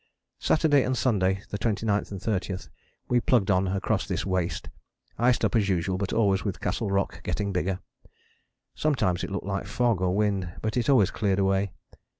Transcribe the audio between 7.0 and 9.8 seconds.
getting bigger. Sometimes it looked like